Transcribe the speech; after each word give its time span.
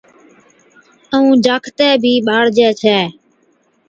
ائُون 1.13 1.29
جاکَتي 1.45 1.89
بِي 2.01 2.13
ٻاڙجي 2.25 2.69
ڇَي 2.81 2.99